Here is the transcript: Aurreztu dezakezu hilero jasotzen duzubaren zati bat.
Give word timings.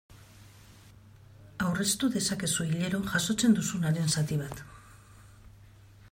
Aurreztu 1.65 2.09
dezakezu 2.15 2.65
hilero 2.69 3.01
jasotzen 3.11 3.53
duzubaren 3.59 4.09
zati 4.17 4.39
bat. 4.43 4.63